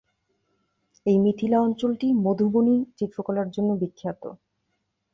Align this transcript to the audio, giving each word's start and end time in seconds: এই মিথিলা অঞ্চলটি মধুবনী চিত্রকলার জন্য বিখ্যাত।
এই 1.05 1.17
মিথিলা 1.17 1.57
অঞ্চলটি 1.61 2.07
মধুবনী 2.23 2.75
চিত্রকলার 2.97 3.47
জন্য 3.51 3.69
বিখ্যাত। 3.81 4.23